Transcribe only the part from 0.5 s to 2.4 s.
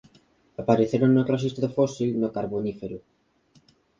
Apareceron no rexistro fósil no